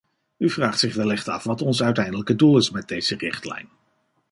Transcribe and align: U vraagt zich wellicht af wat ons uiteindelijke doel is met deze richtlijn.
U 0.37 0.49
vraagt 0.49 0.79
zich 0.79 0.95
wellicht 0.95 1.27
af 1.29 1.43
wat 1.43 1.61
ons 1.61 1.83
uiteindelijke 1.83 2.35
doel 2.35 2.57
is 2.57 2.69
met 2.69 2.87
deze 2.87 3.15
richtlijn. 3.17 3.69